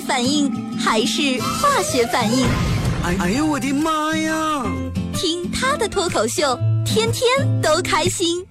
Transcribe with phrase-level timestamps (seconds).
[0.00, 2.46] 反应还是化学反应？
[3.04, 4.64] 哎哎呦我的妈呀！
[5.14, 7.28] 听他的脱口秀，天天
[7.60, 8.46] 都开心。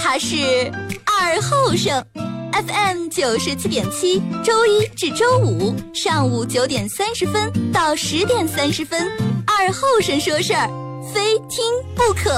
[0.00, 0.36] 他是
[1.04, 2.04] 二后生
[2.52, 9.06] ，FM 九十七点七，周一至周五上午九点三十分到十点三十分，
[9.46, 10.66] 二后生说事儿，
[11.14, 11.62] 非听
[11.94, 12.30] 不可。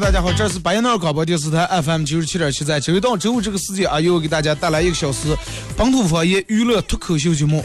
[0.00, 5.36] 大家好，这是白音尔广播电视台 FM 九十七点七，在周一到周五这个时间啊，又给大家带来一个小时
[5.76, 7.64] 本土方言娱乐脱口秀节目。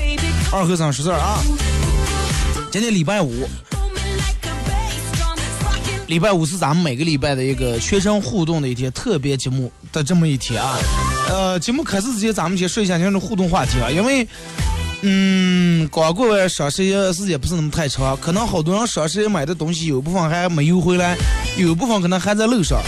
[0.51, 1.41] 二和尚说事儿啊，
[2.71, 3.47] 今天礼拜五，
[6.07, 10.77] 礼拜五是咱们每个礼拜的一个学生互动的一天，特别节目的这么一天啊。
[11.29, 14.27] 呃，节目开始之前，咱们先说一下今天的互动话题啊，因为。
[15.01, 21.17] 嗯，刚过完双十一时间不是那么太长，可能好多人双十一买的东西有部分还没邮回来，
[21.57, 22.81] 有部分可能还在路上。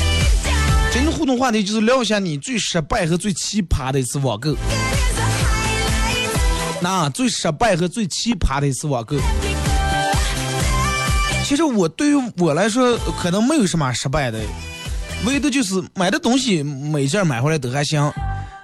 [0.91, 4.55] 今天互动话题就是聊一下你最失败和最奇葩的一次网购。
[6.81, 9.15] 那最失败和最奇葩的一次网购，
[11.45, 14.37] 其实我对于我来说可能没有什么失败的，
[15.25, 18.11] 唯独就是买的东西每件买回来都还行，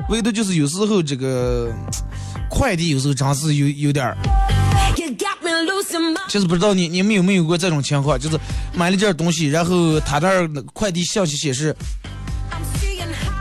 [0.10, 1.72] 唯独就是有时候这个
[2.50, 4.18] 快递有时候真是有有点儿。
[6.28, 8.38] 其实不知道你你们有没有过这种情况，就是
[8.74, 11.76] 买了件东西，然后他那儿快递信息显示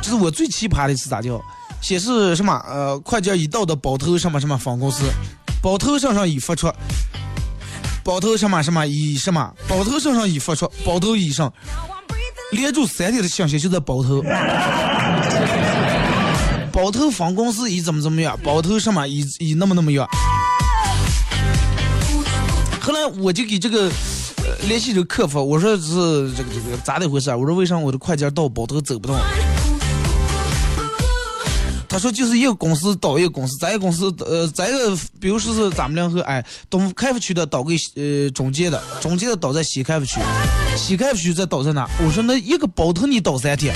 [0.00, 1.40] 这是我最奇葩的一次咋叫，
[1.80, 5.04] 显示什么呃快件已到的包头什么什么分公司，
[5.60, 6.72] 包头上上已发出，
[8.04, 11.52] 包头什么什么已什么，包头上上已发出，包头以上
[12.52, 14.22] 连住三天的信息就在包头。
[16.76, 20.06] 包头分公司以怎么怎么样，包头什么以以那么那么样。
[22.78, 23.90] 后来我就给这个
[24.68, 27.36] 联系这个客服，我说是这个这个咋的回事啊？
[27.36, 29.16] 我说为啥我的快件到包头走不动？
[31.88, 40.20] 他说就是一个公司倒一个公司，咱一个公司呃，咱一个比如说是咱们两个哎，东开发区的倒给呃中介的，中介的倒在西开发区，
[40.76, 41.88] 西开发区再倒在哪？
[42.04, 43.74] 我说那一个包头你倒三天。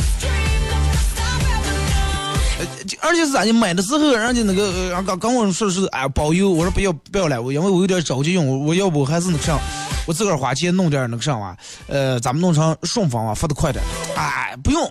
[3.00, 3.52] 而且是咋的？
[3.52, 9.58] 买的时候人家那个刚刚我说是哎包邮，我说不要不要了，我因为我有点着急用，我我要不还是那个啥，
[10.06, 11.56] 我自个儿花钱弄点那个啥哇，
[11.88, 13.84] 呃，咱们弄成顺丰啊，发的快点。
[14.16, 14.82] 哎，不用，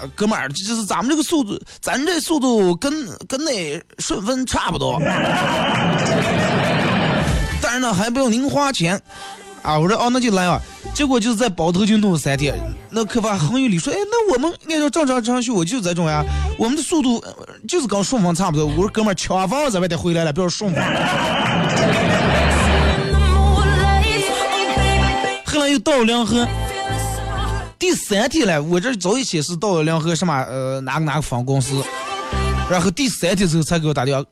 [0.00, 2.92] 呃哥们儿，就是咱们这个速度，咱这速度跟
[3.26, 5.00] 跟那顺丰差不多，
[7.60, 9.00] 但是呢还不用您花钱。
[9.62, 10.60] 啊，我说哦，那就来吧。
[10.94, 12.54] 结果就是在包头就弄了三天，
[12.88, 16.24] 那客服还很有理说，哎，那我们按照正常程序，我就这种呀，
[16.56, 17.22] 我们的速度
[17.66, 18.64] 就是跟顺丰差不多。
[18.64, 20.82] 我说哥们儿，抢房咱们得回来了，不要顺丰。
[25.44, 26.46] 后来又到了两河，
[27.76, 31.84] 第三天了，我这早已显示到了两河什么呃哪个哪个分公司，
[32.70, 34.24] 然后第三天时候才给我打电话，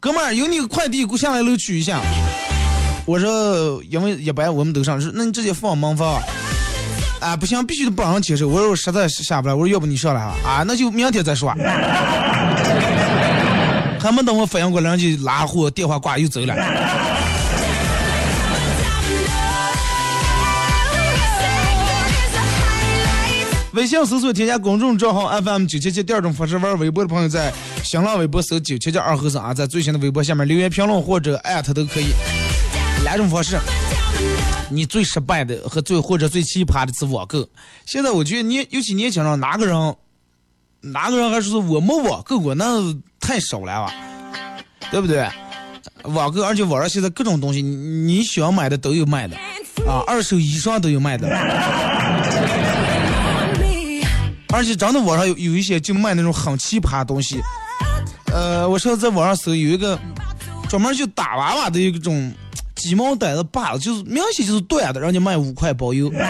[0.00, 2.00] 哥们儿有你快递，给我下来楼取一下。
[3.06, 6.20] 我说因为一般我们都上，说那你直接放门房。
[7.18, 8.46] 啊，不行，必须得帮人接受。
[8.46, 11.48] 我说我实在下不来，我说要不你上来哈，啊，那就明天再说。
[13.98, 16.54] 还没等我反应过来，人家拉货，电话挂又走了。
[23.72, 27.52] 微信搜索添加公众账号 FM 九七七，第二种方式玩微博的朋友在
[27.82, 32.12] 新浪微博搜九七七二和尚啊，在最新的微博下面留言评论或者艾特都可以。
[33.02, 33.58] 两种方式，
[34.70, 37.48] 你最失败的和最或者最奇葩的是网购。
[37.84, 39.94] 现在我觉得年尤其年轻人，哪个人
[40.80, 43.92] 哪个人还说我没网购过，那太少了吧，
[44.90, 45.28] 对不对？
[46.04, 49.36] 网购，而且网上现在各种东西，你你想买的都有卖的
[49.86, 51.28] 啊，二手以上都有卖的。
[54.52, 57.40] 而且真的网上有有一些就卖那种很奇葩的东西。
[58.32, 59.98] 呃，我上次在网上搜有一个
[60.68, 62.32] 专门就打娃娃的一种
[62.76, 66.12] 鸡毛掸子罢了，就是明显就是断的，人家卖五块包邮，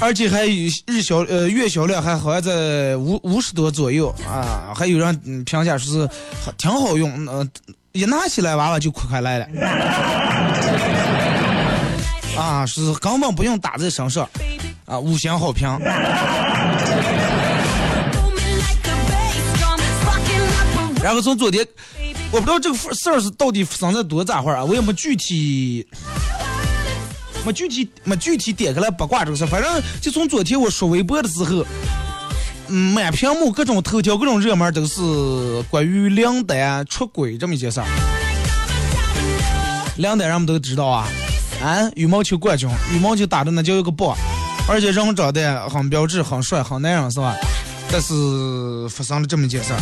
[0.00, 6.08] 而且还有日销呃月销量还好像在五五十多左右啊，还有人评价说是
[6.56, 7.44] 挺好用，呃
[7.92, 9.46] 一拿起来娃娃就哭开来了。
[12.38, 14.28] 啊，是根本不用打在身上，
[14.86, 15.68] 啊，五星好评。
[21.02, 21.66] 然后从昨天，
[22.30, 25.86] 我不知道这个事儿是到底发生在多咋会儿啊，我也没具体，
[27.44, 29.46] 没具体没具体点开来八卦这个事儿。
[29.46, 31.64] 反正就从昨天我刷微博的时候，
[32.68, 35.00] 嗯，满屏幕各种头条、各种热门都是
[35.70, 37.86] 关于梁丹出轨这么一件事儿。
[39.96, 41.08] 梁丹人们都知道啊，
[41.62, 44.14] 啊，羽毛球冠军，羽毛球打的那叫一个棒，
[44.68, 47.34] 而且人长得很标致、很帅、很男人，是吧？
[47.90, 49.80] 但是发生了这么一件事儿。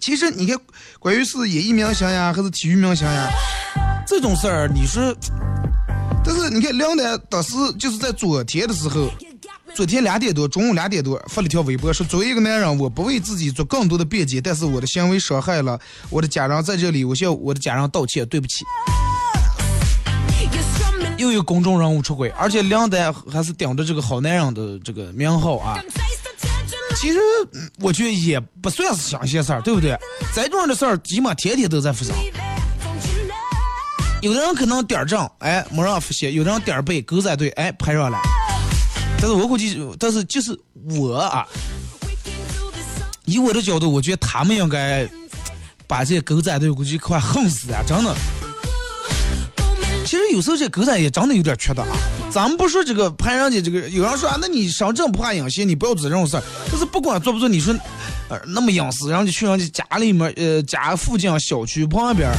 [0.00, 0.56] 其实你看，
[0.98, 3.30] 关于是演艺明星呀，还是体育明星呀，
[4.06, 5.14] 这种事儿，你说，
[6.24, 9.10] 但是你看梁丹当时就是在昨天的时候，
[9.74, 15.78] 昨天两点多，中午两点多发了条微博，说作为一个男人，我不为自己做更多的辩解，但是我的行为伤害了
[16.10, 18.64] 我的家人，在这里我向我的家人道歉，对不起。
[21.16, 25.76] 又有公众人物出轨，而且梁丹还是顶着这个好男人的这个名号啊。
[27.00, 27.18] 其实
[27.78, 29.96] 我觉得也不算是新鲜事儿，对不对？
[30.34, 32.12] 这种的事儿起码天天都在发生。
[34.20, 38.18] 有的人可能点儿正，哎，没让发现；有的人点儿背，狗仔队，哎，拍上了。
[39.20, 40.58] 但是我估计，但是就是
[40.90, 41.46] 我啊，
[43.26, 45.08] 以我的角度，我觉得他们应该
[45.86, 47.80] 把这些狗仔队估计快恨死啊！
[47.86, 48.12] 真的。
[50.08, 51.88] 其实有时候这狗仔也真的有点缺德啊。
[52.30, 56.42] 咱们不说这个拍人家这个，有人说啊，那你上阵不怕隐私，你不要做这种事儿。
[56.70, 57.74] 但是不管做不做，你说，
[58.30, 62.32] 呃，那么隐私，然后就去人家家里面，呃，家附近小区旁边，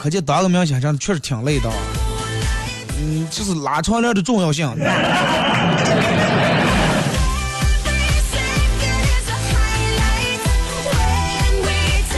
[0.00, 1.76] 可见当个明星真的确实挺累的啊。
[2.98, 4.66] 嗯，就是拉窗帘的重要性。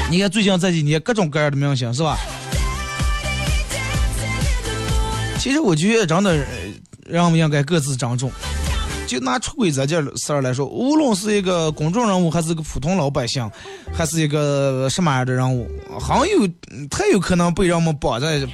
[0.09, 2.17] 你看最近这几年各种各样的明星是吧？
[5.47, 6.35] 其实我觉得真的，
[7.05, 8.29] 人们应该各自珍重。
[9.07, 13.49] 就拿出轨这件事儿来说，无论是一个公众人物，还是一个普通老百姓，
[13.93, 15.71] 还是一个什么样的人物，
[16.01, 16.49] 很有
[16.91, 18.45] 太有可能被人们绑在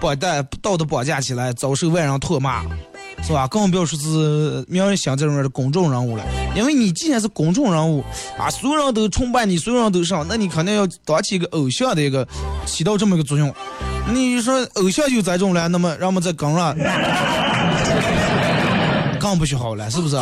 [0.00, 2.64] 绑带道德绑架起来，遭受外人唾骂，
[3.22, 3.46] 是吧？
[3.46, 6.24] 更不要说是明星这种的公众人物了。
[6.56, 8.04] 因为你既然是公众人物
[8.36, 12.26] 啊，所有人都崇拜你，所有人都上，那你肯定要当起一个偶像的一个
[12.66, 13.54] 起到这么一个作用。
[14.08, 16.76] 你说偶像就这种了，那么让我们再跟上，
[19.20, 20.16] 更不许好了，是不是？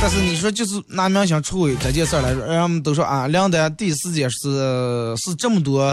[0.00, 5.92] 但是你说就是拿明星出轨这件事来说，人们都说啊，梁丹第一时间是是这么多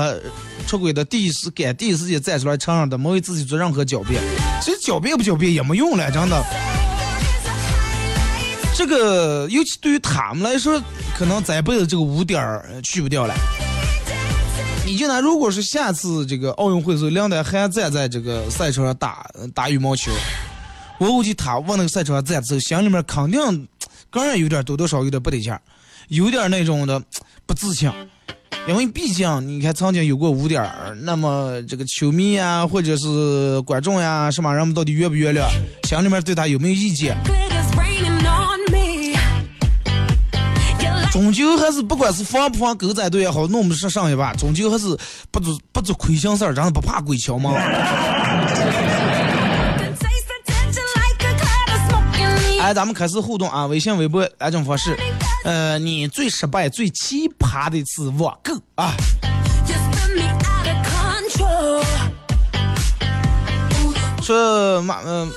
[0.67, 4.21] 出轨的第一时间第一时间站出来承认的，没为自己做任何狡辩。
[4.61, 6.45] 其实狡辩不狡辩也没用了，真的。
[8.75, 10.81] 这个尤其对于他们来说，
[11.17, 13.33] 可能这辈子这个污点儿去不掉了。
[14.85, 20.11] 你就拿如果是下次这个奥运会的时候，梁丹还站在这个赛场上打打羽毛球，
[20.99, 23.67] 我估计他往那个赛场上站之后，心里面肯定
[24.09, 25.61] 个人有点多多少少有点不得劲儿，
[26.09, 27.01] 有点那种的
[27.45, 27.89] 不自信。
[28.67, 35.49] 因为毕竟你看曾经有过污点儿，那么这个球迷呀，或者是观众呀，什么人们到底约不约了，
[35.87, 37.15] 心里面对他有没有意见？
[41.15, 44.85] 终究还是不管是防不防狗仔队也好，弄不上上一把，终究还是
[45.31, 47.53] 不做不做亏心事儿，真的不怕鬼敲门。
[52.59, 54.97] 哎，咱们开始互动啊，微信、微博两种方式。
[55.45, 58.93] 呃，你最失败、最奇葩的一次网购啊.
[64.21, 65.31] 说马嗯、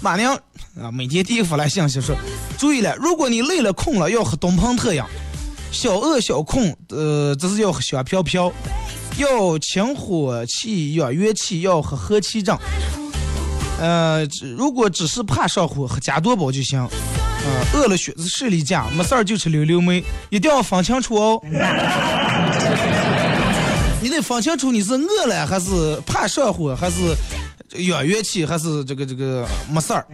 [0.00, 0.36] 马娘
[0.80, 2.16] 啊，每天第一发来信息说，
[2.58, 5.02] 注意了，如果你累了困了，要喝东鹏特饮，
[5.70, 8.50] 小饿小困，呃，这是要喝香飘飘，
[9.18, 12.56] 要清火气养元气，要喝和气正。
[13.78, 14.26] 呃，
[14.56, 16.80] 如果只是怕上火，喝加多宝就行。
[16.80, 21.38] 呃，饿了血子视力架，没事儿就吃溜溜梅，一定要分清楚哦。
[24.00, 26.96] 你得分清楚你是饿了还是怕上火，还是
[27.78, 30.04] 养元气，还是这个这个没事儿。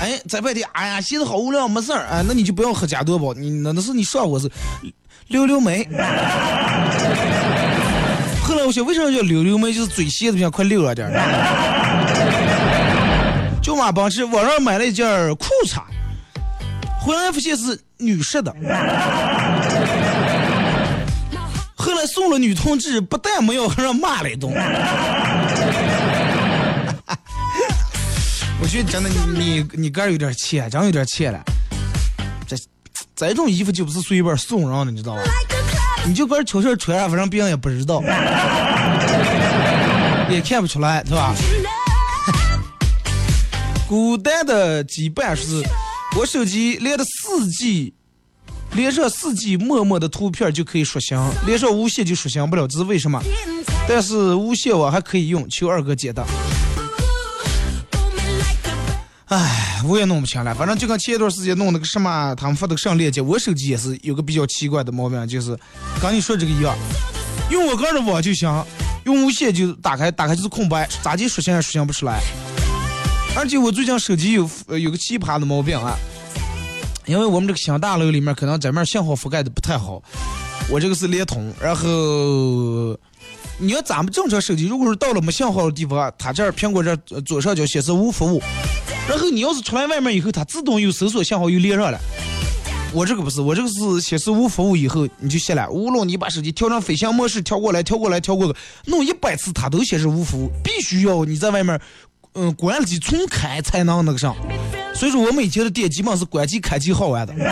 [0.00, 4.50] 哎，在外地，哎呀，现在好无聊，没事儿，哎，那你就不要喝加多宝，你那那是你上火是
[5.28, 5.84] 溜溜梅。
[8.42, 9.72] 后来我想，为什么叫溜溜梅？
[9.72, 11.12] 就是嘴斜的像快溜了点儿。
[13.62, 15.06] 就马帮是网上买了一件
[15.36, 15.82] 裤衩，
[16.98, 18.50] 回来发现是女士的。
[22.06, 24.52] 送了女同志，不但没有，还让骂了一顿。
[28.62, 31.42] 我觉得真的你你你个儿有点欠，真有点欠了。
[32.46, 32.56] 这
[33.16, 35.22] 这种衣服就不是随便送人的，你知道吧？
[36.06, 38.02] 你就个儿悄悄穿上，反正别人也不知道，
[40.30, 41.34] 也看不出来，是吧？
[43.88, 45.62] 古代的羁绊是，
[46.16, 47.92] 我手机连着四 G，
[48.74, 53.20] 连上四 G 陌陌的图片就可以刷新，连上无线就刷新不了，这是为什么？
[53.88, 56.24] 但是无线我还可以用，求二哥解答。
[59.26, 65.56] 唉，我也弄不清了，反正就跟前一段时间弄那个什么，他们发的上链接，我手机也是有个比较奇怪的毛病，就是
[66.00, 66.76] 跟你说这个一样，
[67.50, 68.64] 用我个人的网就行，
[69.04, 72.20] 用无线就打开，打开就是空白，咋地刷新也刷新不出来。
[73.36, 75.96] 而且我最近手机有呃有个奇葩的毛病啊，
[77.10, 80.00] 因为我们这个新大楼里面可能这面信号覆盖的不太好，
[80.70, 81.82] 我这个是联通，然后
[83.58, 88.40] 你要咱们正常手机，如果是到了没信号的地方，它这儿苹果这儿左上角显示无服务，
[89.08, 91.98] 然后你要是出来外面以后，它自动又搜索信号又连上了。
[92.92, 98.54] 我这个不是，我这个是显示无服务以后你就卸了，无论你把手机调成飞行模式，调过来调过来调过来，
[98.86, 101.80] 弄一百次它都显示无服务，必须要你在外面。
[102.34, 104.36] 嗯，关机重开才能那个上，
[104.94, 107.34] 所以说我每天的店基本是关机开机好玩的。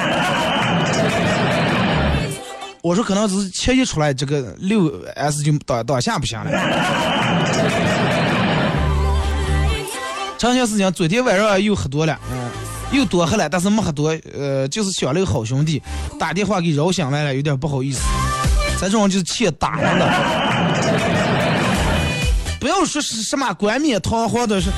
[2.81, 6.51] 我说可能只是切一出来这个六 S 就当当下不行了。
[10.39, 12.49] 前些时间，昨天晚上又喝多了，嗯，
[12.93, 15.83] 又多喝了，但是没喝多，呃，就是想了个好兄弟
[16.21, 18.01] 打电话给扰醒来了，有点不好意思。
[18.81, 20.07] 咱这种就是欠打上的。
[22.61, 24.71] 不要说是什么冠冕堂皇的，是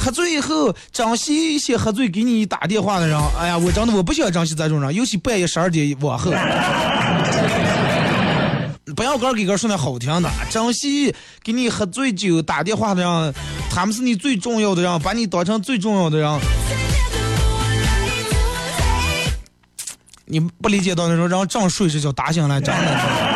[0.00, 3.18] 喝醉以后珍惜一些喝醉给你打电话的人。
[3.38, 6.30] 哎呀，我真的我不想珍惜这种人，尤其半夜十二点往后。
[8.94, 13.34] 不要哥给哥说那好听的，珍惜给你喝醉酒打电话的人，
[13.68, 16.40] 他们是你最重要的人，把你当成最重要的人。
[20.26, 23.33] 你不理解到那种让正睡这叫打醒了，真的。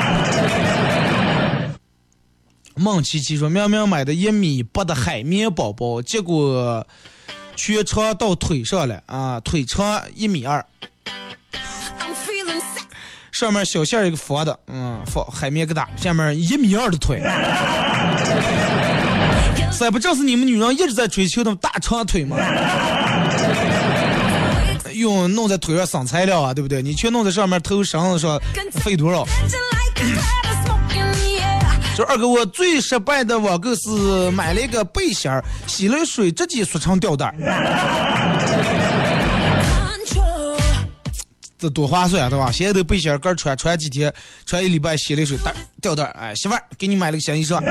[2.79, 6.87] 孟琪琪说：“明明买的一米八的海绵宝宝，结果
[7.57, 9.41] 全长到腿上了啊！
[9.41, 10.65] 腿长一米二，
[13.33, 17.21] 上面小线一个佛的，嗯，佛海绵疙瘩，下面一米二的腿。
[19.77, 22.37] 这不正是你们女人一直在追求的大长腿吗？
[24.93, 26.83] 用弄在腿上省材料啊，对不对？
[26.83, 28.41] 你却弄在上面头绳子上，
[28.73, 29.27] 费多少？”
[31.99, 33.91] 说二哥，我最失败的网购是
[34.31, 37.35] 买了一个背心儿，洗了水直接缩成吊带儿，
[41.59, 42.53] 这多划算啊，对吧？
[42.53, 44.15] 现在的背心儿，刚穿穿几天，
[44.47, 45.53] 穿一礼拜洗了水带
[45.83, 47.61] 吊带儿，哎，媳妇儿给你买了个新衣裳。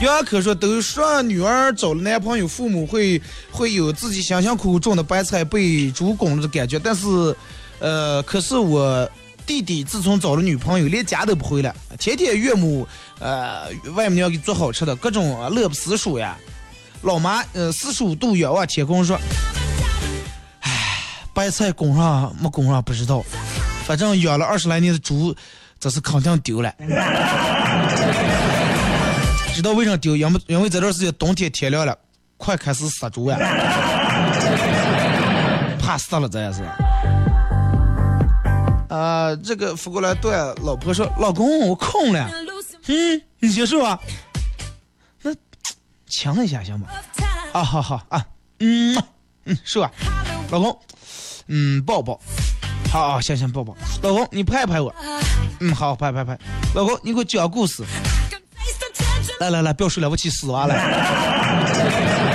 [0.00, 3.22] 袁可说，都说女儿找了男朋友，父母会
[3.52, 7.06] 会有自己辛辛苦苦种的白菜被猪拱了的感觉，但是。
[7.80, 9.08] 呃，可是我
[9.46, 12.86] 弟弟自从找了女朋友，连家都不回了，天天岳母
[13.18, 16.36] 呃外母娘给做好吃的，各种乐不思蜀呀。
[17.02, 19.16] 老妈呃四十五度仰望天空说
[20.60, 20.72] ：“唉，
[21.32, 23.24] 白菜供上没供上不知道，
[23.86, 25.32] 反正养了二十来年的猪，
[25.78, 26.74] 这是肯定丢了。
[29.54, 30.16] 知道为啥丢？
[30.16, 31.96] 因为因为这段时间冬天天凉了，
[32.36, 33.38] 快开始杀猪呀，
[35.80, 36.62] 怕死了这也是。”
[38.88, 42.30] 啊，这个扶过来对老婆说：“老公，我空了。”
[42.88, 43.98] 嗯，你结束啊。
[45.22, 45.30] 那
[46.06, 46.88] 强一下行吗？
[47.52, 48.24] 啊，好好啊，
[48.60, 48.96] 嗯
[49.44, 49.90] 嗯，是吧？
[50.50, 50.78] 老公，
[51.48, 52.18] 嗯，抱抱。
[52.90, 53.76] 好，行行，抱抱。
[54.02, 54.94] 老公，你拍拍我。
[55.60, 56.38] 嗯，好，拍拍拍。
[56.74, 57.84] 老公，你给我讲故事。
[59.40, 62.27] 来来来，不要睡了，我去死娃了。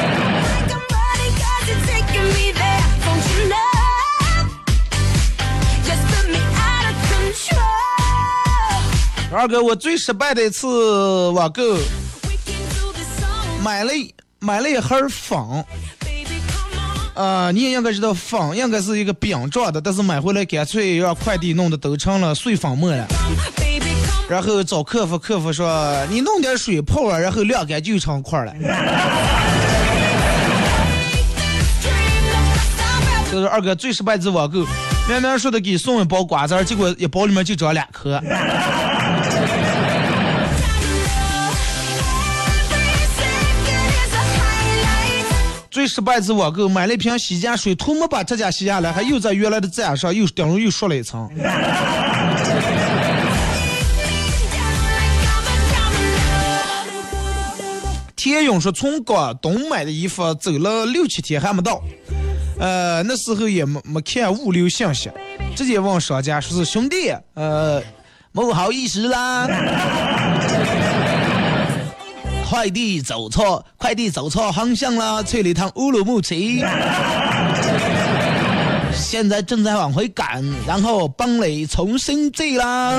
[9.44, 11.78] 二哥，我最失败的一次网购，
[13.62, 13.92] 买了
[14.40, 15.38] 买了一盒粉，
[17.14, 23.06] 啊，你也应该知道粉应该是一个饼状的，但是买回来干脆让快递弄的都成了碎粉末了。
[24.30, 28.54] 然后找客服，客服说你弄点水泡了，然后晾干就成块了。
[33.30, 34.60] 这是二哥最失败的网购，
[35.10, 38.22] 明明说的给送一包瓜子，结果一包里面就装两颗。
[45.84, 51.30] 最失败次网购，买了一瓶洗洁水，涂抹把指甲洗下来，还又在原来的指甲上又顶上又刷了一层。
[58.16, 61.84] 田勇说从广东买的衣服走了六七天还没到，
[62.58, 65.12] 呃，那时候也没没看物流信息，
[65.54, 67.84] 直接问商家说是兄弟，呃，
[68.32, 69.50] 不好意思啦，
[72.50, 76.64] 快递走错，快递走错方向了，去了一趟乌鲁木齐。
[78.94, 82.94] 现在正在往回赶，然后帮你重新寄啦。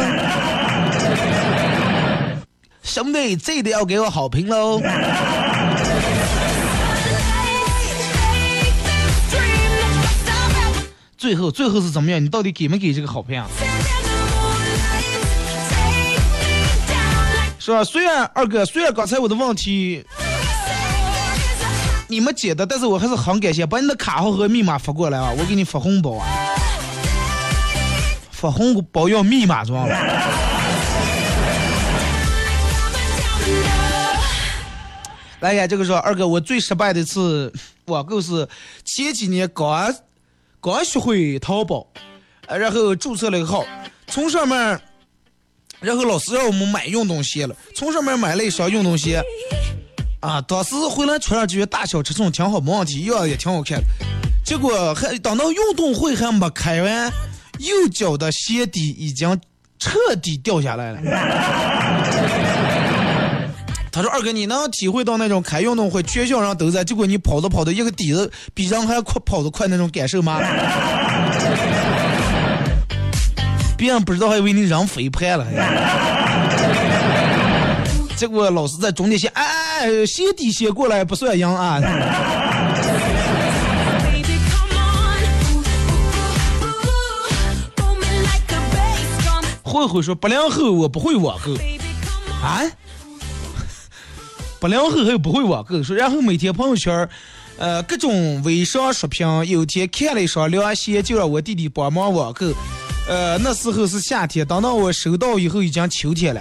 [2.83, 4.81] 兄弟，这得要给我好评喽！
[11.17, 12.23] 最后，最后是怎么样？
[12.23, 13.47] 你到底给没给这个好评啊？
[17.65, 17.83] 是吧？
[17.83, 20.05] 虽然二哥，虽然刚才我的问题
[22.09, 26.27] 你们解的，但是我还是很感谢，把你的卡号和密码发过来啊，我给你发红包啊，
[28.31, 29.89] 发红包要密码知道吧？
[35.41, 37.51] 来呀，这个说二哥，我最失败的一次
[37.87, 38.47] 网购是
[38.85, 39.91] 前几年刚
[40.61, 41.87] 刚学会淘宝，
[42.45, 43.65] 呃然后注册了一个号，
[44.09, 44.79] 从上面，
[45.85, 49.23] 然后老师让我们买运动鞋了，从上面买了一双运动鞋，
[50.21, 53.79] 啊，当时回来穿上觉得大小尺寸挺好，没问题，样也挺好看。
[54.45, 57.13] 结果还等到运动会还没开完，
[57.59, 59.39] 右脚的鞋底已经
[59.79, 61.01] 彻底掉下来了。
[63.93, 70.41] 他说：“二哥，你能体会到那种开运动会全校人都在，结果你跑着跑着一个底子比人还快跑得快那种感受吗？
[73.77, 75.47] 别人不知道还以为你扔飞盘了。
[78.17, 81.81] 结果老师在终点线，哎哎哎，鞋底先过来不算赢啊。
[89.63, 91.53] 慧慧说八零后我不会网购
[92.41, 92.63] 啊。”
[94.61, 97.07] 八零后还有不会网购，说然后每天朋友圈，
[97.59, 99.45] 呃，各种微商刷屏。
[99.47, 102.47] 有天看了一双凉鞋，就让我弟弟帮忙网购。
[103.07, 106.41] 呃，那时候是夏天，等到我收到以后已经秋天了。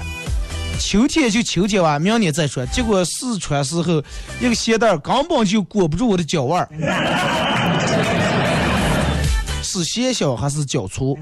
[0.79, 2.65] 秋天就秋天吧，明年再说。
[2.67, 4.01] 结果试穿时候，
[4.39, 6.69] 一个鞋带根本就裹不住我的脚腕儿。
[9.61, 11.17] 是鞋小还是脚粗？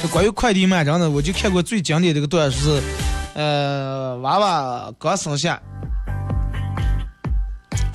[0.00, 2.82] 这关于快递慢真的，我就看过最经典的一个段子是。
[3.34, 5.60] 呃，娃娃刚生下，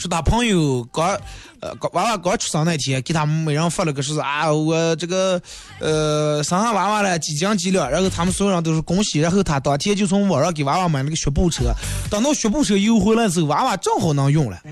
[0.03, 1.17] 说他朋友刚，
[1.61, 5.41] 呃，娃娃刚出生那天，给他们每人发了个说是啊，我这个，
[5.79, 11.73] 呃，生下娃娃了，几斤几两，然后他们所有人都是恭喜，然后他当天就从网上给娃娃买了个学步车，
[12.09, 14.59] 等到学步车邮回来之后，娃娃正好能用了，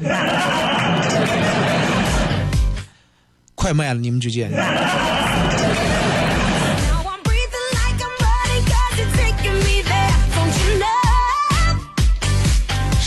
[3.56, 4.52] 快卖了，你们就见。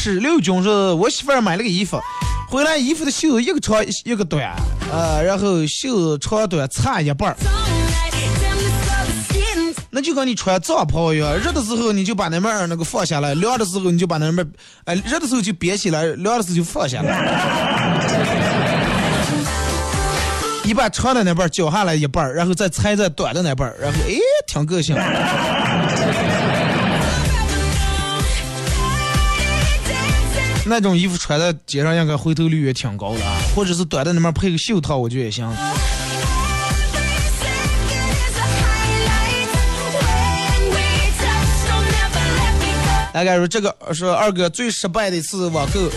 [0.05, 1.99] 十六军说，我媳妇儿买了个衣服，
[2.51, 4.55] 回来衣服的袖子一个长一个短，
[4.93, 7.37] 呃，然后袖子长短差一半儿。
[9.89, 14.49] 那就跟你穿帐篷一样，热的时候你就把那面儿那个放下来，凉的时候你就把那面儿，
[14.85, 17.19] 哎，热的时候就别起来，凉的时候就放下来。
[20.65, 24.95] 一把长的那半儿绞下来一半儿，然后再裁在短的那半儿，然后哎，挺个性。
[30.67, 35.47] 那种衣服穿在街上，应该回头率也挺高的啊，或者是短的那面配个袖套，我觉得也行。
[43.13, 45.89] 大概说这个是二哥最失败的一次网购，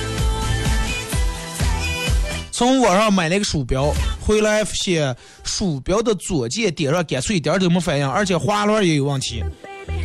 [2.52, 9.44] 从网上买了一个鼠标，回来发现鼠标的左键点上干脆一点都没反应，而且滑轮也有问题，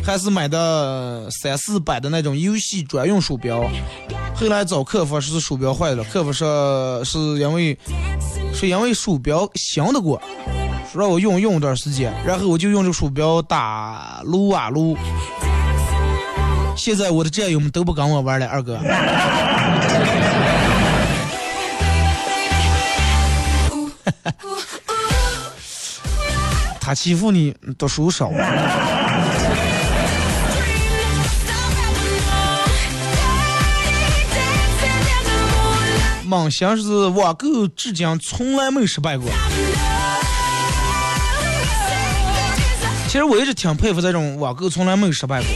[0.03, 3.69] 还是买的三四百的那种游戏专用鼠标。
[4.35, 7.77] 后来找客服是鼠标坏了，客服说是因为
[8.53, 10.21] 是因为鼠标响的过，
[10.91, 14.97] 说让我用用一段时间，然后我就用这个鼠标打撸啊撸。
[16.75, 18.79] 现在我的战友们都不跟我玩了，二哥。
[26.81, 28.29] 他欺负你读书少。
[36.33, 39.29] 梦想是网购，至今从来没失败过。
[43.07, 45.47] 其实我一直挺佩服这种网购从来没有失败过，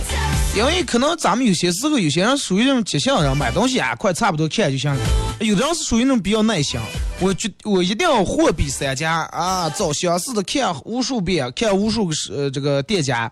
[0.56, 5.00] 因为可能咱们有些时候有些人属于那种急性人，买东西啊快差不多看就行了；
[5.40, 6.80] 有的人是属于那种比较耐心，
[7.20, 13.32] 我觉我一定要货比三家啊，找相似的看无数遍，看无数个呃这个店家，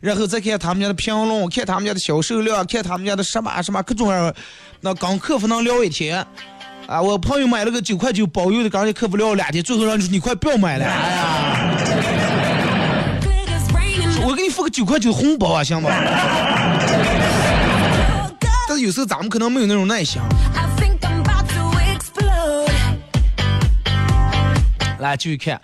[0.00, 4.32] 然后再看他们家的评论，看他们家的销售量，看他们家的什么什么各种，
[4.80, 6.24] 那跟客服能聊一天。
[6.88, 10.84] 啊，我朋友买了个九块九包邮的，刚才客服聊了两天，最后让你说你快不要买了。
[10.84, 11.70] 哎呀，
[14.26, 15.88] 我给你付个九块九红包啊，行吗？
[18.68, 20.20] 但是有时候咱们可能没有那种耐心。
[24.98, 25.60] 来继续看，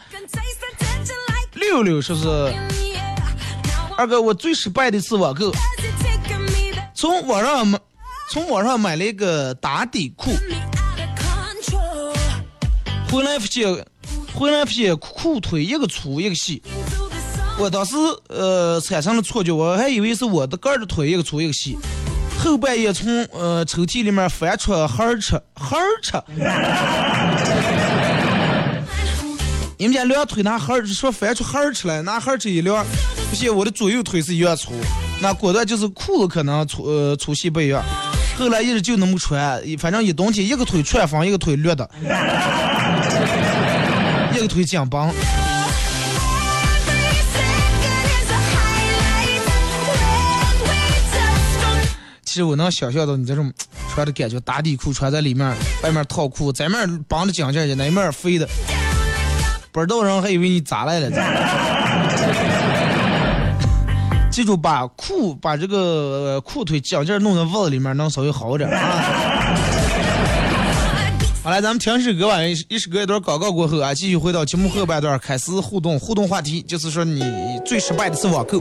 [1.55, 2.29] 六六说是
[3.97, 5.53] 二哥，我最失败的是网购，
[6.95, 7.79] 从网上买，
[8.31, 10.31] 从网上买了一个打底裤。
[13.11, 13.67] 回来发现，
[14.33, 16.63] 回来发现裤腿一个粗一个细。
[17.59, 17.97] 我当时
[18.29, 21.77] 呃产生了错觉，我还以为是我的个儿的腿一个粗一个细。
[22.39, 26.23] 后半夜从呃抽屉里面翻出孩儿车，孩儿车。
[29.77, 32.87] 你们家两腿拿孩儿说翻出孩儿车来，拿孩儿车一量，
[33.29, 34.73] 不行，我的左右腿是一样粗，
[35.21, 37.83] 那果断就是裤子可能粗呃粗细不一样。
[38.41, 41.89] 后来一直就那么穿，反正一冬天一个腿穿风，一个腿略的，
[44.35, 45.13] 一个腿紧绷。
[52.25, 53.53] 其实我能想象到你这种
[53.93, 58.49] 穿的感觉，打底裤穿在里面，外面套裤，在面绑着紧劲儿去，那面飞的，
[59.71, 61.80] 不知道人还以为你咋来了。
[64.31, 69.57] 记住，把裤把这个裤腿脚劲弄在袜子里面，能稍微好一点啊。
[71.43, 77.25] 好了，咱们听首歌吧，一一首歌一段广告过后啊，继续回到节目后半段，开始互动，互动话题就是说你
[77.65, 78.61] 最失败的是网购。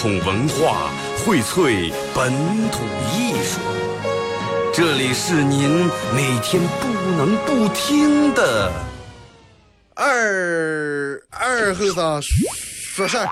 [0.00, 2.32] 统文化，荟萃本
[2.70, 2.82] 土
[3.14, 3.60] 艺术。
[4.72, 8.72] 这里是您每天不能不听的
[9.94, 13.28] 二二后子说事儿。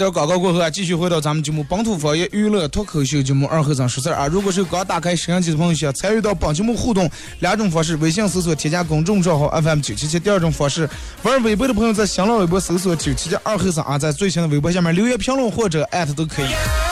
[0.00, 4.26] 段广告过后啊，继续回到咱们节目《本土方言娱乐脱口秀》节目二后生说事儿啊。
[4.26, 7.10] 如果是刚打开摄像机的朋友，想参与到本节目互动，
[7.40, 10.88] 两种方式：微信搜索添加公众账号 FM 九七七；第二种方式，
[11.22, 16.89] 玩微博的朋友在新浪微博搜索九七七二后生啊，在最新的微博下面留言评论或者艾特都可以。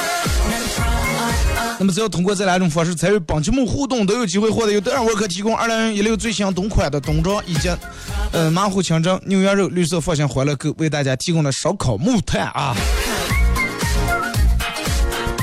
[1.81, 7.71] 那么只要通过这两种方式参与本节目互动，都有机会获得由德尔沃克提供二零一六最新冬款的冬装以及
[8.33, 12.75] 呃马虎清蒸、牛羊肉、绿色放心欢乐购为大家提供的烧烤木炭啊。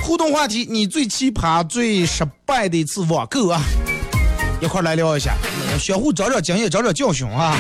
[0.04, 3.62] 互动话题：你最奇葩、最失败的一次网购啊，
[4.60, 5.36] 一块来聊一下，
[5.80, 7.56] 相互长长经验、长长教训啊。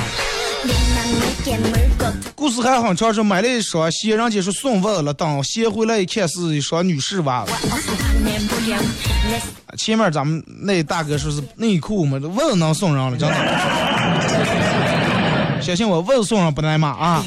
[2.35, 7.51] 故事还很长说买了一双鞋人家说送问了等鞋回来一看是一双女士袜子。
[9.77, 13.35] 前面咱们那大哥说是内裤嘛问能送人了真的。
[15.61, 17.25] 相信我问送人不挨骂啊。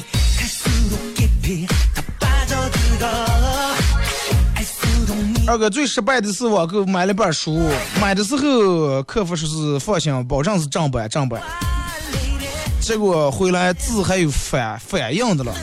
[5.47, 11.41] 二哥最失败的是我给买了本书买的时候客服说是放心保证是正版正版。
[12.89, 15.53] 结果回来字还有反反应的了，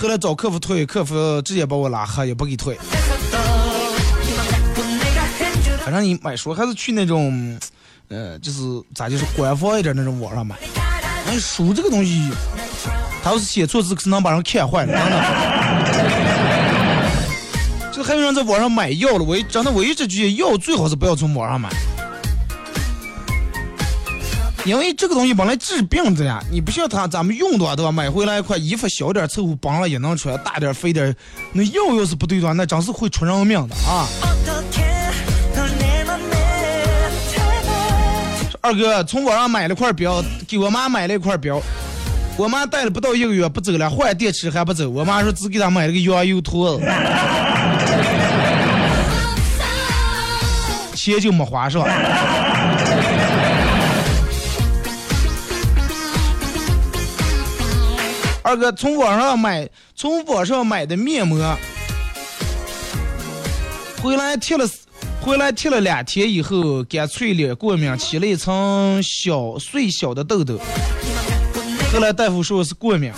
[0.00, 2.78] 后来找客服退，客服直接把我拉黑，也不给退。
[5.84, 7.58] 反正你买书还是去那种，
[8.06, 8.60] 呃，就是
[8.94, 10.54] 咋就是官方一点那种网上买。
[11.26, 12.30] 哎，书这个东西，
[13.20, 15.18] 它要是写错字，可是能把人看坏了，真的。
[17.92, 21.68] 这还有人在网上买药了，我一真的我一直觉得药最好是不要从网上买，
[24.64, 27.90] 因为这个东西本来治病的呀，你不像他咱们用的话，对吧？
[27.92, 31.14] 买回来一块衣服小点凑合绑了也能穿，大点肥点，
[31.52, 34.06] 那药要是不对的话，那真是会出人命的啊！
[38.60, 41.62] 二哥从网上买了块表，给我妈买了一块表，
[42.36, 46.84] 我妈戴了不到一个月不走了，换电池还不走，我妈说只给她买了个羊油兔子，
[50.94, 51.78] 钱就没花是
[58.48, 61.38] 二哥从网上买，从网上买的面膜，
[64.00, 64.66] 回来贴了，
[65.20, 70.58] 回来贴了两天以后，干脆脸过敏，起了一层小碎小的痘痘。
[71.92, 73.12] 后来大夫说是过敏，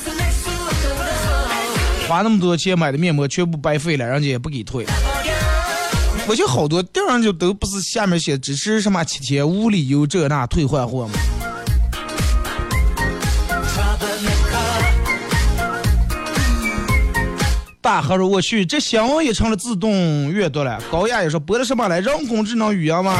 [2.09, 4.85] 花那么多钱买的面膜全部白费了，人家也不给退。
[6.27, 11.15] 我就好多地方就都不是下面写只是什么七天无理由这那退换货吗？
[17.83, 21.99] 大河说：“我去，这新闻也成了自动阅读了。”高雅也说：“播的什么来？
[22.01, 23.19] 人工智能语言吗？”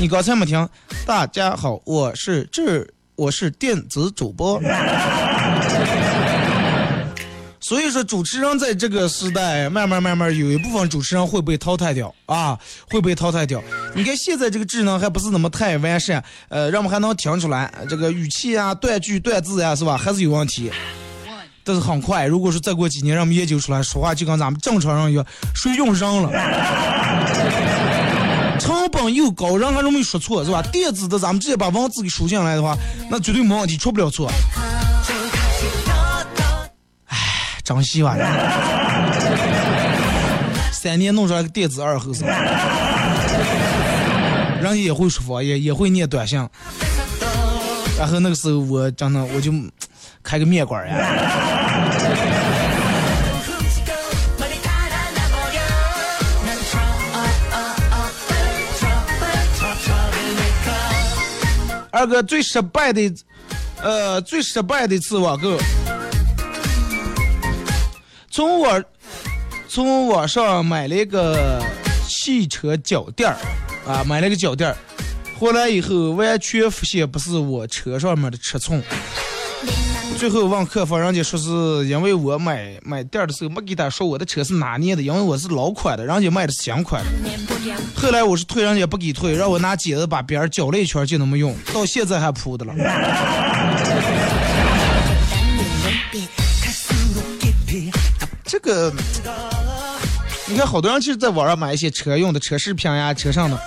[0.00, 0.66] 你刚才没听？
[1.04, 4.58] 大家好，我是智，我是电子主播。
[7.60, 12.58] 所以说，主持人在这个时代，慢慢慢慢有一部分主持人会被淘汰掉啊，
[12.88, 13.62] 会被淘汰掉。
[13.94, 19.94] 你看现在这个智能还不是那么太完善，呃，让我们还能听出来这个语气啊、断句、断字呀、是吧？
[19.94, 20.72] 还是有问题。
[21.70, 26.28] 但是很快，如果说再过几年，让我们研究出来，说话就跟咱们正常人一样，谁用上了？
[28.58, 30.60] 成本又高，人还容易说错，是吧？
[30.72, 32.76] 电子的咱们直接把文字给输进来的话，
[33.08, 34.28] 那绝对没问题，出不了错。
[37.06, 37.16] 哎，
[37.62, 38.18] 真希望
[40.72, 42.26] 三年弄出来个电子二后生，
[44.60, 46.36] 人家也会说方言，也会念短信。
[47.96, 49.52] 然后那个时候我真的我就
[50.22, 50.96] 开个面馆呀。
[61.92, 63.12] 二哥最失败的，
[63.82, 65.58] 呃，最失败的一次网购，
[68.30, 68.82] 从网
[69.68, 71.60] 从网上买了一个
[72.08, 73.36] 汽车脚垫儿，
[73.86, 74.76] 啊，买了个脚垫儿，
[75.36, 78.82] 回来以后完全发现不是我车上面的尺寸。
[80.20, 81.48] 最后问客服，人家说是
[81.88, 87.08] 因为我买买店的时候没给他说我的车是哪年的，因为我是老款的，人家卖的是新款的。
[87.96, 92.74] 后来我是退，人家不给退，让我拿剪子把边儿绞了一圈就那么用，到现在还铺的了。
[98.44, 98.92] 这个，
[100.46, 103.58] 你看好多人其实在网上买一些车用的车饰品呀、车上的，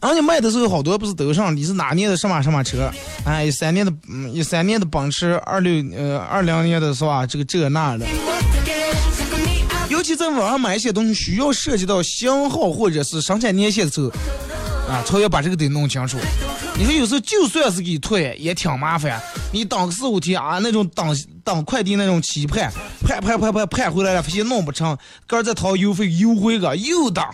[0.00, 2.88] 人家卖的时候好多不是都上你是哪年的什么什么车，
[3.24, 7.26] 哎，一三年的，嗯，一三年的奔驰，二六呃二零年的是吧？
[7.26, 8.06] 这个这那的。
[9.88, 14.08] 尤其在网上买一些东西，需要涉及到型号或者是生产年限的时候，
[14.88, 16.16] 啊，他要把这个得弄清楚。
[16.76, 19.20] 你说有时候就算是给退，也挺麻烦。
[19.50, 22.72] 你等个四五天啊，那种等等快递那种期盼，
[23.04, 27.24] 盼盼盼盼盼回来了，发现弄不成，哥再掏邮费邮回个又等。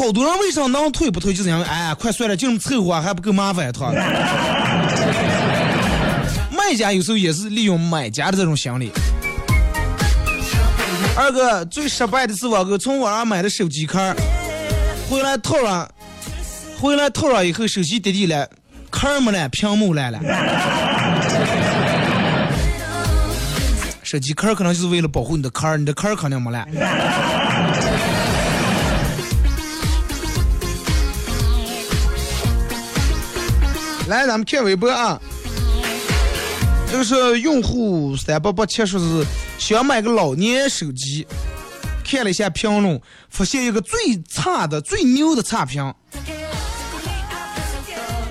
[0.00, 3.92] 好多人为啥能退不退，就是因为哎，快算了，就这么凑合，还不够麻烦他。
[6.56, 8.90] 卖家有时候也是利用买家的这种心理。
[11.14, 14.16] 二哥最失败的是我哥从网上买的手机壳，
[15.10, 15.86] 回来套上，
[16.80, 18.48] 回来套上以后手机跌地了，
[18.88, 20.18] 壳没了，屏幕来了。
[24.02, 26.66] 手机壳可能就是为了保护你的壳，你的壳肯定没了。
[34.10, 35.20] 来，咱们看微博啊。
[36.90, 39.24] 这个是用户三八八七说是
[39.56, 41.24] 想买个老年手机，
[42.04, 45.94] 看了一下评论，发现一个最差的、最牛的差评。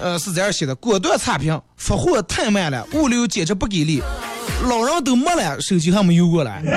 [0.02, 4.04] 呃，是这样写的：果断差评，发货太慢了，物流简直不给力，
[4.64, 6.62] 老人都没了，手机还没邮过来。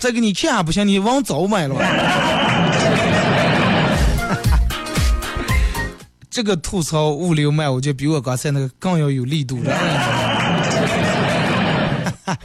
[0.00, 2.43] 再给你看还不行，你往早买了吧。
[6.34, 9.72] 这个吐槽物流慢，我觉得比我刚才那个更要有力度的。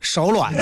[0.00, 0.54] 少卵。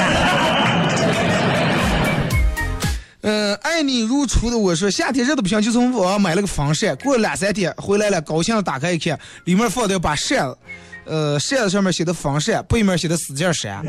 [3.21, 10.57] 嗯，爱你如初的我说，夏天热的不行，就从网上买了个防晒，过了两三天回来了，高兴的打开一看，里面放的把扇子，
[11.05, 13.85] 呃，扇子上面写的防晒，背面写的使劲扇。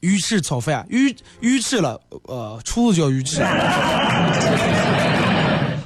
[0.00, 3.42] 鱼翅炒饭，鱼鱼翅了，呃，厨子叫鱼翅。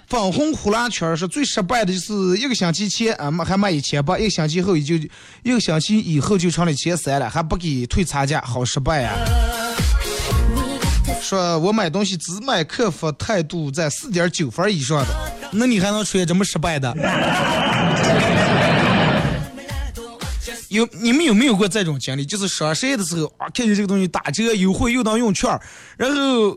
[0.08, 4.96] 粉红呼啦圈是最失败的，就是一个星期前啊，还卖一千八，一个星期后也就
[5.44, 9.12] 一个星期以后就成了一千三了，还不给退差价，好失败呀！
[11.22, 15.06] 说我买东西只买客服态度在四点九分以上的，
[15.52, 16.92] 那你还能出现这么失败的？
[20.70, 22.24] 有你们有没有过这种经历？
[22.24, 25.50] 就是双十一的时候啊，看见这个东西打折优惠又能用券，
[25.96, 26.56] 然后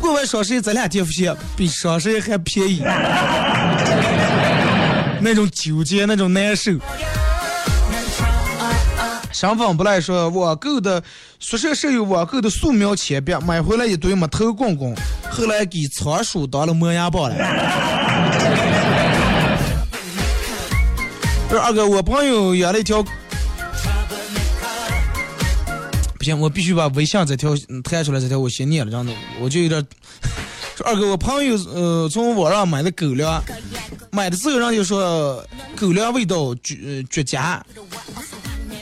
[0.00, 2.80] 过完双十一这两天发现比双十一还便宜，
[5.22, 6.72] 那种纠结，那种难受。
[9.30, 11.00] 上访不来说，网购的
[11.38, 14.96] 宿舍舍友网购的素描铅笔买回来一堆没头公公，
[15.30, 17.36] 后来给仓鼠当了磨牙棒了。
[21.48, 23.04] 不 是二哥，我朋友养了一条。
[26.24, 29.86] 行，我必须把微信这条弹出来，这条我先念了，这样子我就有点。
[30.76, 33.40] 说二哥，我朋友呃从网上买的狗粮，
[34.10, 35.40] 买的时候人家说
[35.76, 37.64] 狗粮味道绝绝佳，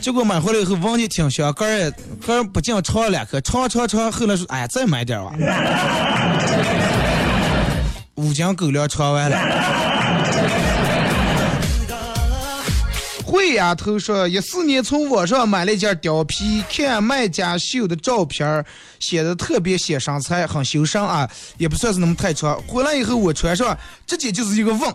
[0.01, 1.93] 结果买回来以后闻着挺香，个儿
[2.25, 5.35] 个儿不禁尝了两颗，尝尝尝，后来说哎呀再买点吧。
[8.15, 9.82] 五斤狗粮尝完了。
[13.33, 18.63] 会呀，头说一四年从网上买了一件貂皮，看卖家秀的照片儿，
[19.01, 22.61] 显得特别显身材，很修身啊，也不算是那么太长。
[22.67, 23.75] 回来以后我穿上，
[24.07, 24.95] 直接就是一个瓮，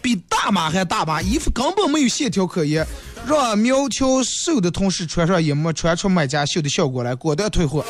[0.00, 2.86] 比大码还大码，衣服根本没有线条可言，
[3.26, 7.84] 让苗条瘦的同事穿上也没穿出卖家秀的效果来，果断退货。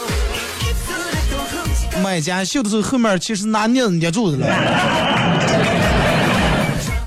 [2.03, 5.26] 卖家秀的时候后面其实拿镊子捏住的了。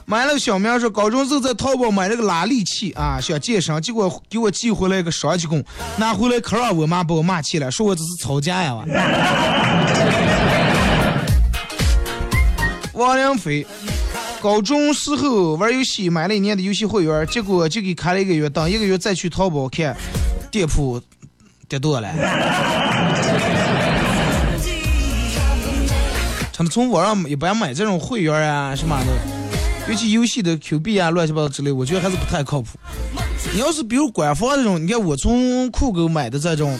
[0.09, 5.63] 买了个小明说，高中时候在淘宝买了个拉力器啊，想健身，结果给我寄回来一个双截棍，
[5.97, 8.75] 拿回来可让我妈把我骂起来，说我这是吵架呀！
[12.93, 13.63] 王良飞，
[14.41, 19.95] 高中时候玩游戏买了一年的游戏会员，结果就给开了一个月，等一个月再去淘宝看，
[20.49, 20.99] 店铺
[21.67, 22.09] 跌多了。
[26.51, 29.38] 他们从网上一般买这种会员啊什么的。
[29.89, 32.77] 尤其游戏的 Q 币啊，乱七八糟之类，我觉得还是不太靠谱。
[33.51, 36.77] 你要是比如官方这种，你看我从酷狗买的这种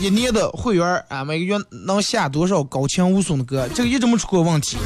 [0.00, 1.56] 一年的会员儿啊，每个月
[1.86, 4.76] 能下多少高清无损的歌，这个一直没出过问题。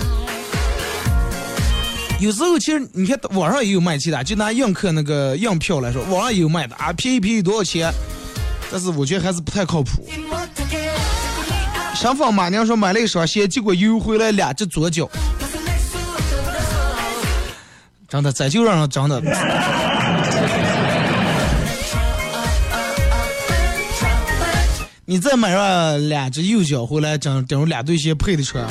[2.21, 7.91] 有时候其实你看网上也有卖其他，就拿映客那个映票来说，网上也有卖的啊，便宜便宜多少钱？
[8.71, 10.07] 但是我觉得还是不太靠谱。
[11.95, 15.09] 上访马娘说买了一双鞋，结果邮回来两只左脚，
[18.13, 19.23] 真的这就让人真的。
[25.07, 28.63] 你再买上两只右脚回来，整整两对鞋配的穿。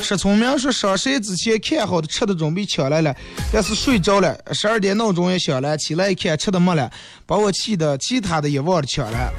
[0.00, 3.12] 石聪明说上谁之前看好的吃的准备抢来了，
[3.52, 6.88] 但是睡着了，十二点闹钟也响了，起来一看吃的没了，
[7.26, 9.32] 把我气的其他的也忘了抢了。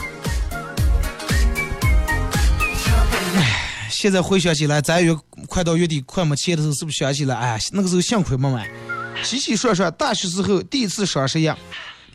[3.37, 5.15] 唉，现在回想起来，咱月
[5.47, 7.33] 快到月底快没钱的时候，是不是想起来？
[7.37, 8.69] 哎，那个时候幸亏没买。
[9.21, 11.51] 洗洗涮涮，大学时候第一次双十一，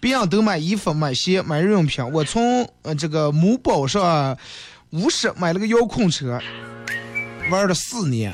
[0.00, 4.36] 别人都买衣服、买鞋、买日用品，我从呃这个某宝上
[4.90, 6.40] 五十买了个遥控车，
[7.50, 8.32] 玩了四年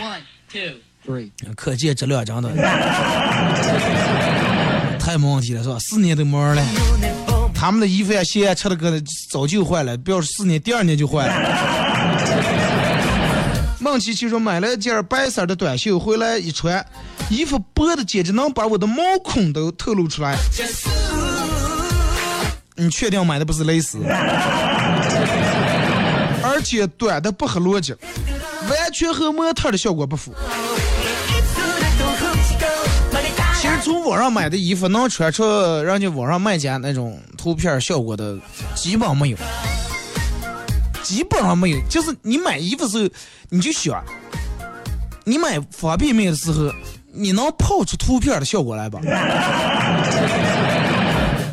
[0.00, 0.20] ，One,
[0.52, 1.30] two, three.
[1.56, 2.50] 可见质量真的
[4.98, 5.78] 太没问题了，是吧？
[5.78, 6.62] 四年都没玩了。
[7.54, 11.87] 他们的衣服呀、鞋呀、吃的个的早就坏了，不要说四年，第二年就坏了。
[13.88, 16.84] 梦琪琪说买了件白色的短袖回来一穿，
[17.30, 20.36] 衣服薄的简直能把我的毛孔都透露出来。
[22.76, 23.98] 你确定买的不是蕾丝？
[26.42, 27.94] 而且短的不合逻辑，
[28.68, 30.34] 完全和模特的效果不符。
[33.58, 35.42] 其实从网上买的衣服能穿出
[35.82, 38.36] 人家网上卖家那种图片效果的，
[38.74, 39.38] 基本没有，
[41.08, 41.80] 基本上没有。
[41.88, 43.08] 就是你买衣服的时候，
[43.48, 44.04] 你就想，
[45.24, 46.70] 你买方便面的时候，
[47.14, 49.00] 你能泡出图片的效果来吧？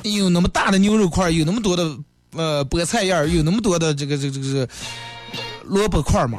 [0.03, 1.89] 有那么大的牛肉块，有那么多的
[2.35, 4.67] 呃菠菜叶，有那么多的这个这个这个
[5.63, 6.37] 萝卜块吗？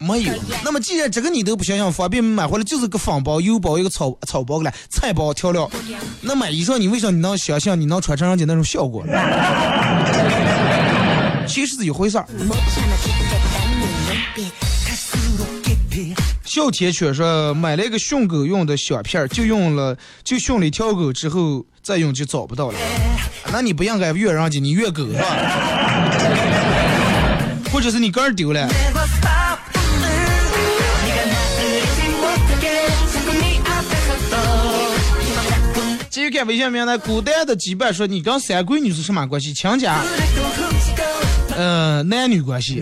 [0.00, 0.32] 没有。
[0.64, 5.70] 那么既然这个你都不想想，方便面买回来就是个方包、油包、一个草草包来，菜包、调料。
[6.20, 9.04] 那买衣裳，你为啥你能想象你能穿成人家那种效果？
[11.48, 12.26] 其实是一回事儿。
[16.44, 22.78] 小铁犬说买了一个训狗用的小片儿，就用了就训了一条狗之后再用就找不到了。
[23.52, 25.24] 那你不应该怨人家，你怨狗是吧？
[27.72, 28.68] 或者是你杆儿丢了。
[36.10, 39.54] 继续看微信名单，古代的羁绊说你跟三闺女是什么关系？
[39.54, 40.02] 亲家？
[41.58, 42.80] 呃，男女关系，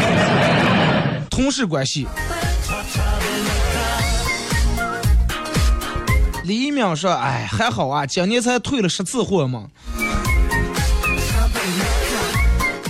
[1.30, 2.06] 同事关系。
[6.44, 9.68] 李一鸣说：“哎，还好啊，今年才退了十次货嘛。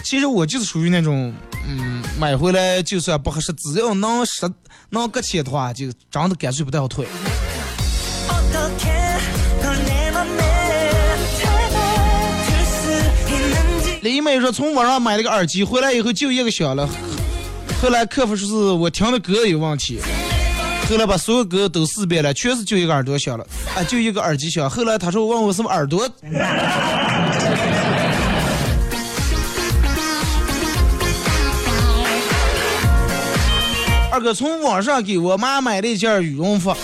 [0.03, 1.33] 其实我就是属于那种，
[1.65, 4.51] 嗯，买回来就算不合适，只要能实
[4.91, 7.07] 能搁钱的话，就真的干脆不带我退。
[14.27, 16.89] 妹说从网上买了个耳机，回来以后就一个响了，
[17.81, 20.01] 后来客服说是我听的歌有问题，
[20.91, 23.47] 后来把所有歌都试遍了，确实就一个耳朵响了，
[23.77, 24.69] 啊，就一个耳机响。
[24.69, 26.09] 后来他说问我什么耳朵。
[34.11, 36.75] 二哥从网上给我妈买了一件羽绒服，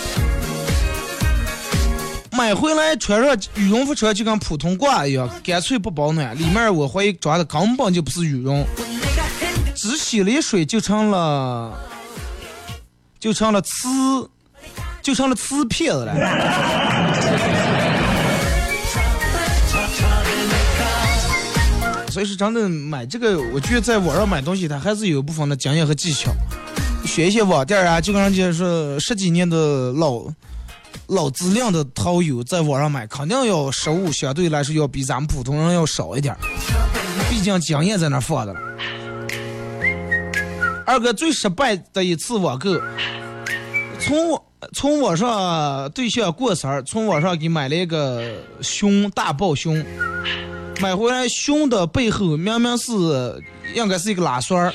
[2.32, 6.36] 买回来穿上羽绒服穿就跟普通褂一样，干脆不保暖。
[6.36, 8.64] 里面我怀疑装的根本就不是羽绒，
[9.76, 11.78] 只洗了一水就成了，
[13.20, 13.86] 就成了瓷，
[15.02, 16.14] 就成了瓷片子了。
[22.10, 26.30] 所以说，真的买这个，我觉得在网上买东西，它还是有部分的经验和技巧。
[27.06, 30.22] 选一些网店啊，就跟人家说十几年的老
[31.06, 36.36] 老质量的淘友，在网上买，肯定要实物相对来说要比咱们普通人要少一点，
[37.30, 38.60] 毕竟经验在那放着了。
[40.84, 42.80] 二哥最失败的一次网购，
[44.00, 49.84] 从从网上对象过生日，从网上给买了一个熊大抱熊，
[50.80, 52.92] 买回来熊的背后明明是
[53.74, 54.72] 应该是一个拉栓儿。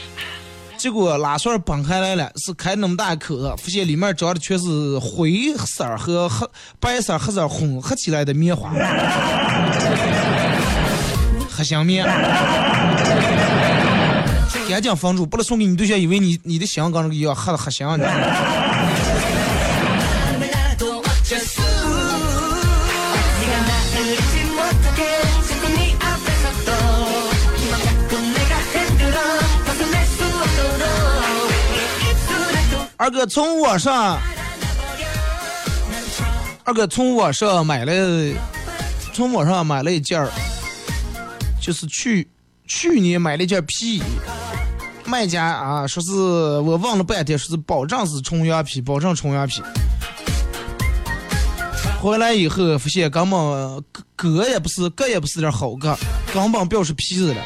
[0.78, 6.48] 结果拉栓崩开来了，是开那么大口子，发现里面装的全是灰色和黑
[6.80, 8.72] 白色、黑色混合起来的棉花，
[11.50, 12.06] 黑香棉。
[14.70, 17.98] 赶紧封住，不能送给你对象，以为你你的香跟那个一样黑的黑香，
[32.98, 34.20] 二哥从网上，
[36.64, 38.34] 二哥从网上买了，
[39.14, 40.28] 从网上买了一件儿，
[41.62, 42.28] 就是去
[42.66, 44.02] 去年买了一件皮衣，
[45.06, 49.62] 卖家啊说是我问了半天，说是保证是纯羊皮，保证纯羊皮。
[52.02, 53.84] 回来以后发现根本
[54.16, 55.96] 割也不是，割也不是点好割，
[56.34, 57.42] 根本不要是皮子了。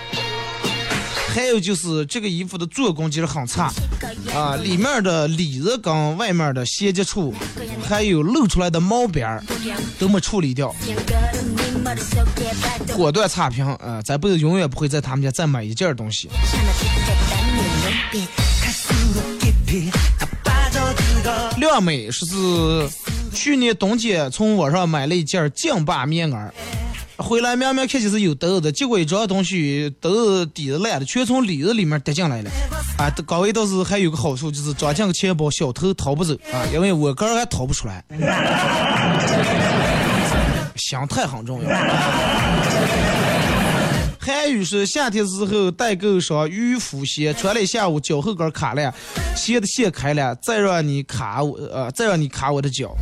[1.33, 3.71] 还有就是这个衣服的做工其实很差，
[4.33, 7.33] 啊，里面的里子跟外面的衔接处，
[7.87, 9.43] 还有露出来的毛边儿
[9.97, 10.75] 都没处理掉，
[12.93, 14.01] 果断差评啊！
[14.03, 16.29] 咱不是永远不会在他们家再买一件东西。
[21.57, 22.89] 靓美说是
[23.33, 26.51] 去年冬天从网上买了一件劲霸棉袄，
[27.21, 32.49] 回来明明看起是有兜的，结果一装东西兜底子烂的，全从里子里面跌进来了。
[32.97, 38.03] 啊，岗位倒是还有个好处，就是装进个钱包，小偷逃不走啊，因为我个人还逃不出来。
[40.75, 41.69] 心态很重要。
[44.19, 48.93] 韩语是夏天时候代购双渔夫鞋，穿了一下午，脚后跟卡了，
[49.35, 52.95] 鞋的线开了，再让你卡我，呃，再让你卡我的脚。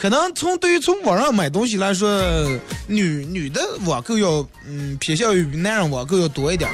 [0.00, 2.08] 可能从对于从网上买东西来说，
[2.86, 6.70] 女女的网购要嗯偏向于男人网购要多一点。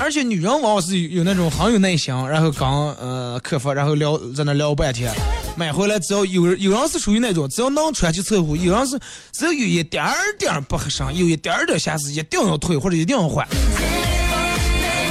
[0.00, 5.12] 而且女人往往是有那种很有耐心，然后刚呃客服，然后聊在那聊半天，
[5.54, 8.98] 买回来只要有有人是属于那种只要能穿就凑合，有人是
[9.32, 10.02] 只要有一点
[10.38, 13.46] 点不合身，有一点点瑕疵，一定要退或者一定要换，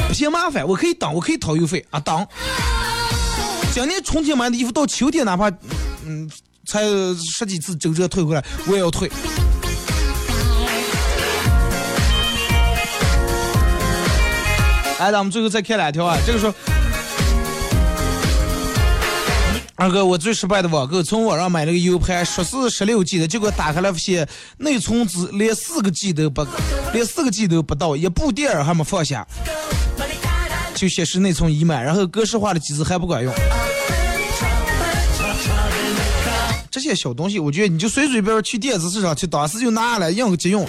[0.07, 2.25] 不嫌麻烦，我可以等，我可以掏邮费啊等。
[3.75, 5.51] 今年春天买的衣服到秋天哪怕
[6.05, 6.31] 嗯
[6.65, 6.79] 才
[7.17, 9.11] 十几次周折退回来，我也要退。
[14.97, 16.17] 来，咱们最后再看两条啊。
[16.25, 16.55] 这个说，
[19.75, 24.25] 二哥，我最失败的网购，从网上买了个 U 盘，说是十六 G 的，结果打开来发现
[24.57, 26.47] 内存只连四个 G 都不，
[26.93, 29.27] 连四个 G 都不到，一部电影还没放下，
[30.75, 33.33] 就显示内存已满，然后格式化的机子还不管用。
[36.69, 40.67] 这些小东西，我觉得你就随随便便去电子市场去，当时就拿下来应个急用。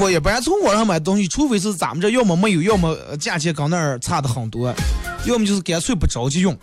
[0.00, 4.74] 我一般从网上买东西，除非是咱们这要么没有，要么价钱跟那儿差的很多，
[5.26, 6.56] 要么就是干脆不着急用。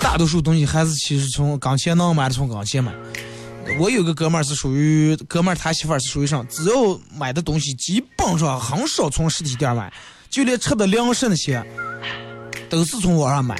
[0.00, 2.92] 大多数东西还是其实从刚钱能买的从刚钱买。
[3.78, 9.92] 我有个哥们儿是属于哥们儿，他媳妇儿是属于啥，只要买的东西基本上很少从实体店买，
[10.30, 11.62] 就连吃的粮食那些
[12.70, 13.56] 都是从网上买。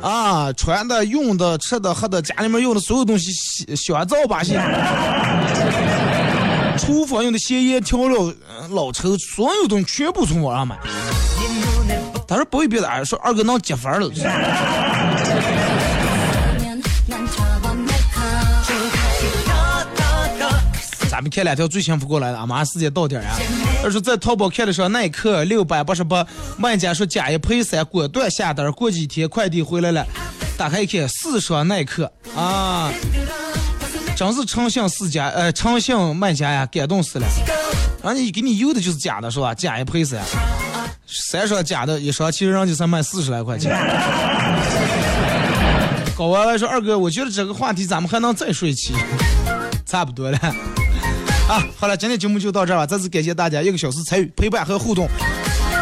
[0.00, 3.30] 啊，穿的、用的、吃的、喝的，家里面用的所有东西，
[3.76, 4.54] 香皂把戏。
[6.78, 8.32] 厨房用的咸盐调料、
[8.70, 10.78] 老抽，所有东西全部从网上买。
[12.26, 14.08] 他说不会别的，说二哥能积分了。
[21.18, 23.36] 咱们看两条最幸福过来的，马上时间到点啊。
[23.82, 26.24] 他说在淘宝看的时候，耐克六百八十八，
[26.56, 28.70] 卖家说假一赔三，果断下单。
[28.70, 30.06] 过几天快递回来了，
[30.56, 32.92] 打开一看，四双耐克啊。
[34.14, 37.26] 真是诚信四家，呃，诚信卖家呀，感动死了。
[38.04, 39.52] 人家给你邮的就是假的，是吧？
[39.52, 40.22] 假一赔三，
[41.04, 43.76] 三双假的，一双其实人家才卖四十来块钱。
[46.16, 48.94] 搞歪歪说：“二哥，我觉得这个话题咱们还能再说一期，
[49.84, 50.38] 差不多了。”
[51.48, 52.86] 啊，好了，今天节目就到这儿吧。
[52.86, 55.08] 再次感谢大家一个小时参与、陪伴和互动。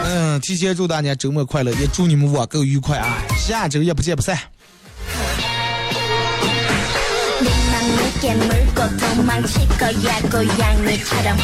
[0.04, 3.18] 嗯，提前祝大家周末快乐，也祝你们网购愉快啊！
[3.36, 4.38] 下周也不见不散。
[8.26, 11.36] 내게 물고 도망칠 거야 고양이처럼.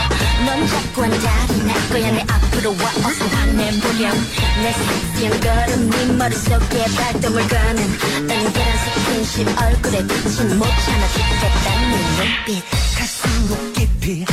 [0.44, 4.26] 넌 자꾸 한자리 날 거야 내 앞으로 와 어서 화내보렴
[4.62, 7.78] 내 섹시한 걸음 네 머릿속에 발동을 거는
[8.22, 12.64] 은결한 스킨십 얼굴에 비친 못 참아 죽겠다는 눈빛.
[12.98, 14.24] 가슴속 깊이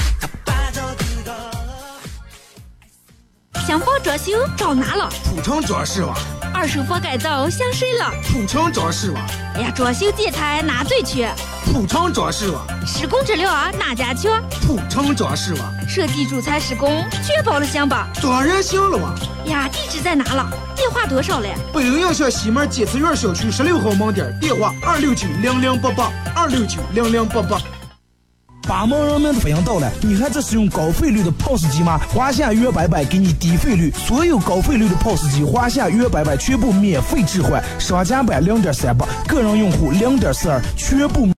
[3.70, 5.08] 想房装修找哪了？
[5.24, 6.18] 土城装饰网，
[6.52, 8.12] 二手房改造想谁了？
[8.24, 11.32] 土城装饰网，哎呀，装修建材哪最缺？
[11.72, 14.42] 土城装饰网，施工质量啊哪家强？
[14.60, 18.08] 土城装饰网，设计主材施工确保了行吧？
[18.24, 19.14] 当然行了哇！
[19.46, 20.50] 呀，地址在哪了？
[20.76, 21.54] 电话多少嘞？
[21.72, 27.62] 北陵洋巷西门金慈苑小区十六号门店，电话二六九零零八八二六九零零八八。
[28.70, 32.00] 八毛人民的福音到了，你还在使用高费率的 POS 机吗？
[32.14, 41.28] 华夏约白白给你低费率，所有高费率的 POS 机，华夏约白白全部免费置换，商家版零点三八，个人用户零点四二，全部。